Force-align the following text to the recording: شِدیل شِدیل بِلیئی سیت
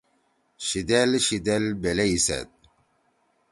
شِدیل 0.65 1.11
شِدیل 1.25 1.65
بِلیئی 1.81 2.17
سیت 2.25 2.51